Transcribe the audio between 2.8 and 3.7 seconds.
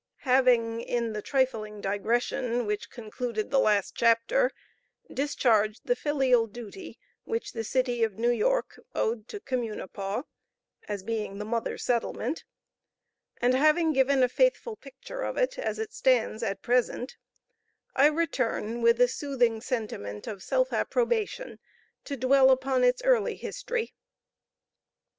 concluded the